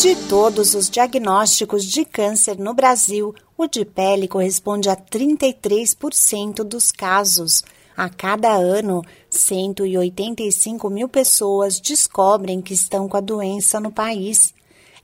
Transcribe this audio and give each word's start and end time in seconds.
De 0.00 0.16
todos 0.30 0.74
os 0.74 0.88
diagnósticos 0.88 1.84
de 1.84 2.06
câncer 2.06 2.58
no 2.58 2.72
Brasil, 2.72 3.34
o 3.54 3.66
de 3.66 3.84
pele 3.84 4.26
corresponde 4.26 4.88
a 4.88 4.96
33% 4.96 6.64
dos 6.64 6.90
casos. 6.90 7.62
A 7.94 8.08
cada 8.08 8.50
ano, 8.50 9.02
185 9.28 10.88
mil 10.88 11.06
pessoas 11.06 11.78
descobrem 11.78 12.62
que 12.62 12.72
estão 12.72 13.06
com 13.10 13.18
a 13.18 13.20
doença 13.20 13.78
no 13.78 13.92
país. 13.92 14.54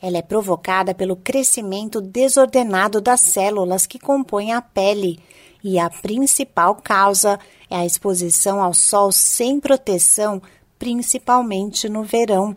Ela 0.01 0.17
é 0.17 0.23
provocada 0.23 0.95
pelo 0.95 1.15
crescimento 1.15 2.01
desordenado 2.01 2.99
das 2.99 3.21
células 3.21 3.85
que 3.85 3.99
compõem 3.99 4.55
a 4.55 4.63
pele, 4.63 5.21
e 5.63 5.79
a 5.79 5.91
principal 5.91 6.75
causa 6.75 7.39
é 7.69 7.77
a 7.77 7.85
exposição 7.85 8.63
ao 8.63 8.73
sol 8.73 9.13
sem 9.13 9.61
proteção, 9.61 10.41
principalmente 10.79 11.87
no 11.87 12.03
verão. 12.03 12.55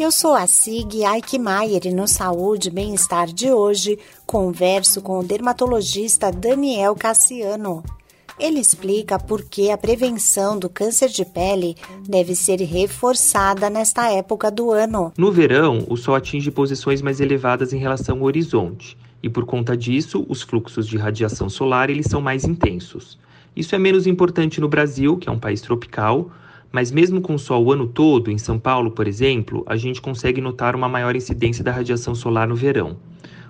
Eu 0.00 0.10
sou 0.10 0.32
a 0.32 0.46
Sig 0.46 1.04
Aikmaier 1.04 1.82
e 1.84 1.92
no 1.92 2.08
Saúde 2.08 2.68
e 2.68 2.72
Bem-Estar 2.72 3.26
de 3.26 3.52
hoje 3.52 3.98
converso 4.24 5.02
com 5.02 5.18
o 5.18 5.22
dermatologista 5.22 6.32
Daniel 6.32 6.94
Cassiano. 6.94 7.84
Ele 8.38 8.60
explica 8.60 9.18
por 9.18 9.44
que 9.44 9.70
a 9.70 9.76
prevenção 9.76 10.58
do 10.58 10.70
câncer 10.70 11.10
de 11.10 11.22
pele 11.22 11.76
deve 12.08 12.34
ser 12.34 12.62
reforçada 12.62 13.68
nesta 13.68 14.10
época 14.10 14.50
do 14.50 14.70
ano. 14.70 15.12
No 15.18 15.30
verão, 15.30 15.84
o 15.86 15.98
sol 15.98 16.14
atinge 16.14 16.50
posições 16.50 17.02
mais 17.02 17.20
elevadas 17.20 17.74
em 17.74 17.78
relação 17.78 18.16
ao 18.16 18.24
horizonte, 18.24 18.96
e 19.22 19.28
por 19.28 19.44
conta 19.44 19.76
disso, 19.76 20.24
os 20.30 20.40
fluxos 20.40 20.88
de 20.88 20.96
radiação 20.96 21.50
solar 21.50 21.90
eles 21.90 22.06
são 22.06 22.22
mais 22.22 22.46
intensos. 22.46 23.18
Isso 23.54 23.74
é 23.74 23.78
menos 23.78 24.06
importante 24.06 24.62
no 24.62 24.68
Brasil, 24.68 25.18
que 25.18 25.28
é 25.28 25.32
um 25.32 25.38
país 25.38 25.60
tropical, 25.60 26.30
mas 26.72 26.90
mesmo 26.90 27.20
com 27.20 27.36
sol 27.36 27.64
o 27.64 27.72
ano 27.72 27.86
todo, 27.86 28.30
em 28.30 28.38
São 28.38 28.58
Paulo, 28.58 28.90
por 28.92 29.08
exemplo, 29.08 29.64
a 29.66 29.76
gente 29.76 30.00
consegue 30.00 30.40
notar 30.40 30.76
uma 30.76 30.88
maior 30.88 31.16
incidência 31.16 31.64
da 31.64 31.72
radiação 31.72 32.14
solar 32.14 32.46
no 32.46 32.54
verão. 32.54 32.96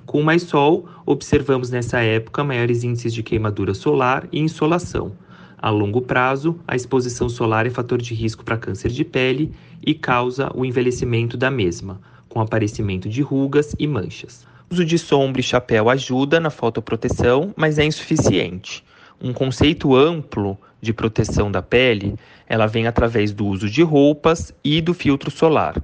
Com 0.07 0.23
mais 0.23 0.43
sol, 0.43 0.89
observamos 1.07 1.71
nessa 1.71 2.01
época 2.01 2.43
maiores 2.43 2.83
índices 2.83 3.13
de 3.13 3.23
queimadura 3.23 3.75
solar 3.75 4.27
e 4.33 4.41
insolação. 4.41 5.13
A 5.57 5.69
longo 5.69 6.01
prazo, 6.01 6.59
a 6.67 6.75
exposição 6.75 7.29
solar 7.29 7.67
é 7.67 7.71
fator 7.71 8.01
de 8.01 8.15
risco 8.15 8.43
para 8.43 8.57
câncer 8.57 8.91
de 8.91 9.05
pele 9.05 9.53
e 9.87 9.95
causa 9.95 10.51
o 10.55 10.65
envelhecimento 10.65 11.37
da 11.37 11.51
mesma, 11.51 12.01
com 12.29 12.41
aparecimento 12.41 13.09
de 13.09 13.21
rugas 13.21 13.75
e 13.79 13.87
manchas. 13.87 14.47
O 14.71 14.75
uso 14.75 14.85
de 14.85 14.99
sombra 14.99 15.41
e 15.41 15.45
chapéu 15.45 15.91
ajuda 15.91 16.41
na 16.41 16.49
fotoproteção, 16.49 17.53
mas 17.57 17.79
é 17.79 17.85
insuficiente. 17.85 18.83
Um 19.23 19.33
conceito 19.35 19.95
amplo 19.95 20.59
de 20.81 20.95
proteção 20.95 21.53
da 21.53 21.61
pele, 21.61 22.17
ela 22.49 22.67
vem 22.67 22.87
através 22.87 23.33
do 23.33 23.47
uso 23.47 23.69
de 23.69 23.83
roupas 23.83 24.55
e 24.65 24.81
do 24.81 24.95
filtro 24.95 25.31
solar. 25.31 25.77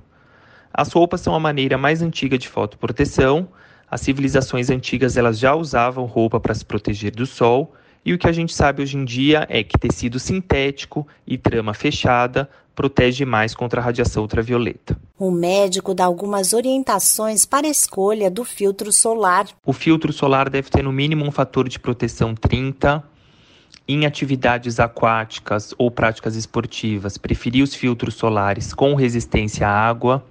As 0.73 0.91
roupas 0.93 1.21
são 1.21 1.35
a 1.35 1.41
maneira 1.41 1.77
mais 1.77 2.01
antiga 2.01 2.39
de 2.39 2.49
fotoproteção, 2.49 3.49
as 3.91 4.01
civilizações 4.01 4.71
antigas 4.71 5.17
elas 5.17 5.39
já 5.39 5.55
usavam 5.55 6.07
roupa 6.07 6.41
para 6.41 6.55
se 6.55 6.65
proteger 6.65 7.15
do 7.15 7.27
sol, 7.27 7.75
e 8.05 8.15
o 8.15 8.19
que 8.19 8.29
a 8.29 8.33
gente 8.33 8.55
sabe 8.55 8.83
hoje 8.83 8.97
em 8.97 9.05
dia 9.05 9.47
é 9.51 9.63
que 9.63 9.79
tecido 9.79 10.19
sintético 10.19 11.07
e 11.27 11.37
trama 11.37 11.75
fechada 11.75 12.49
protege 12.75 13.25
mais 13.25 13.55
contra 13.55 13.81
a 13.81 13.85
radiação 13.85 14.23
ultravioleta. 14.23 14.97
O 15.19 15.31
médico 15.31 15.95
dá 15.95 16.05
algumas 16.05 16.53
orientações 16.53 17.45
para 17.45 17.67
a 17.67 17.71
escolha 17.71 18.31
do 18.31 18.45
filtro 18.45 18.93
solar. 18.93 19.47
O 19.65 19.73
filtro 19.73 20.13
solar 20.13 20.49
deve 20.49 20.71
ter 20.71 20.83
no 20.83 20.93
mínimo 20.93 21.25
um 21.25 21.31
fator 21.31 21.69
de 21.69 21.79
proteção 21.79 22.35
30. 22.35 23.03
Em 23.89 24.05
atividades 24.05 24.81
aquáticas 24.81 25.73
ou 25.79 25.93
práticas 25.93 26.35
esportivas, 26.35 27.17
preferir 27.17 27.63
os 27.63 27.73
filtros 27.73 28.15
solares 28.15 28.75
com 28.75 28.97
resistência 28.97 29.69
à 29.69 29.71
água 29.71 30.25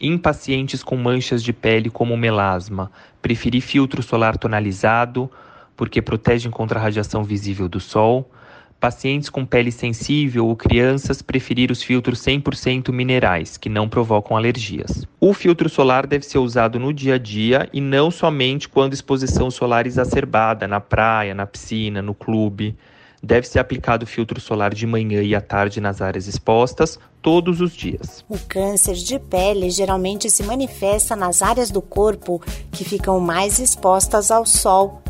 em 0.00 0.18
pacientes 0.18 0.82
com 0.82 0.96
manchas 0.96 1.44
de 1.44 1.52
pele 1.52 1.90
como 1.90 2.16
melasma, 2.16 2.90
preferir 3.22 3.62
filtro 3.62 4.02
solar 4.02 4.36
tonalizado, 4.36 5.30
porque 5.76 6.02
protegem 6.02 6.50
contra 6.50 6.80
a 6.80 6.82
radiação 6.82 7.22
visível 7.22 7.68
do 7.68 7.78
sol. 7.78 8.28
Pacientes 8.80 9.28
com 9.28 9.44
pele 9.44 9.72
sensível 9.72 10.46
ou 10.46 10.54
crianças 10.54 11.20
preferir 11.20 11.72
os 11.72 11.82
filtros 11.82 12.20
100% 12.20 12.92
minerais, 12.92 13.56
que 13.56 13.68
não 13.68 13.88
provocam 13.88 14.36
alergias. 14.36 15.04
O 15.20 15.34
filtro 15.34 15.68
solar 15.68 16.06
deve 16.06 16.24
ser 16.24 16.38
usado 16.38 16.78
no 16.78 16.92
dia 16.92 17.16
a 17.16 17.18
dia 17.18 17.68
e 17.72 17.80
não 17.80 18.08
somente 18.08 18.68
quando 18.68 18.92
exposição 18.92 19.50
solar 19.50 19.84
exacerbada 19.84 20.68
na 20.68 20.78
praia, 20.78 21.34
na 21.34 21.44
piscina, 21.44 22.00
no 22.00 22.14
clube. 22.14 22.76
Deve 23.20 23.48
ser 23.48 23.58
aplicado 23.58 24.06
filtro 24.06 24.40
solar 24.40 24.72
de 24.72 24.86
manhã 24.86 25.22
e 25.24 25.34
à 25.34 25.40
tarde 25.40 25.80
nas 25.80 26.00
áreas 26.00 26.28
expostas, 26.28 27.00
todos 27.20 27.60
os 27.60 27.72
dias. 27.72 28.24
O 28.28 28.38
câncer 28.38 28.94
de 28.94 29.18
pele 29.18 29.70
geralmente 29.70 30.30
se 30.30 30.44
manifesta 30.44 31.16
nas 31.16 31.42
áreas 31.42 31.72
do 31.72 31.82
corpo 31.82 32.40
que 32.70 32.84
ficam 32.84 33.18
mais 33.18 33.58
expostas 33.58 34.30
ao 34.30 34.46
sol. 34.46 35.02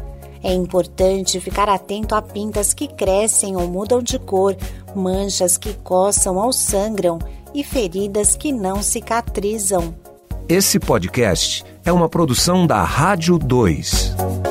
É 0.43 0.53
importante 0.53 1.41
ficar 1.41 1.69
atento 1.69 2.15
a 2.15 2.23
pintas 2.23 2.73
que 2.73 2.89
crescem 2.89 3.57
ou 3.57 3.67
mudam 3.67 4.03
de 4.03 4.19
cor, 4.19 4.57
manchas 4.95 5.57
que 5.57 5.75
coçam 5.75 6.37
ou 6.37 6.53
sangram 6.53 7.19
e 7.55 7.65
feridas 7.65 8.37
que 8.37 8.53
não 8.53 8.83
cicatrizam. 8.83 9.95
Esse 10.49 10.79
podcast 10.79 11.65
é 11.85 11.93
uma 11.93 12.09
produção 12.09 12.67
da 12.67 12.83
Rádio 12.83 13.39
2. 13.39 14.48